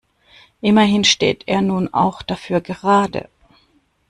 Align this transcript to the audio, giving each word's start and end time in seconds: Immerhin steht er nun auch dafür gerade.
Immerhin 0.61 1.03
steht 1.03 1.43
er 1.45 1.61
nun 1.61 1.93
auch 1.93 2.23
dafür 2.23 2.59
gerade. 2.59 3.29